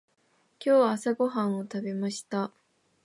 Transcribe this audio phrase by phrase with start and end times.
[0.59, 2.51] 今日朝ごはんを食べました。